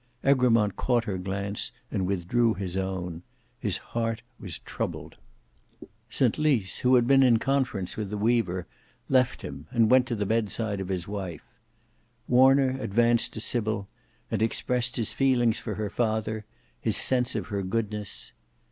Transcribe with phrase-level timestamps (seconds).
[0.23, 3.21] Egremont caught her glance and withdrew his own;
[3.59, 5.17] his heart was troubled.
[6.09, 6.79] St Lys.
[6.79, 8.65] who had been in conference with the weaver,
[9.09, 11.45] left him and went to the bedside of his wife.
[12.27, 13.87] Warner advanced to Sybil,
[14.31, 16.45] and expressed his feelings for her father,
[16.79, 18.33] his sense of her goodness.